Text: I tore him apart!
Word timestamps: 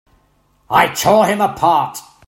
I 0.67 0.87
tore 0.87 1.27
him 1.27 1.41
apart! 1.41 1.99